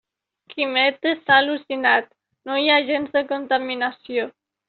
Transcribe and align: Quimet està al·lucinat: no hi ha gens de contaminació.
Quimet 0.53 1.07
està 1.09 1.35
al·lucinat: 1.41 2.09
no 2.51 2.57
hi 2.63 2.71
ha 2.77 2.81
gens 2.89 3.13
de 3.19 3.25
contaminació. 3.35 4.27